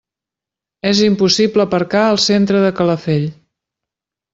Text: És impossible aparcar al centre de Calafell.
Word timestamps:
És 0.93 1.01
impossible 1.09 1.67
aparcar 1.67 2.03
al 2.09 2.21
centre 2.27 2.67
de 2.67 2.77
Calafell. 2.83 3.33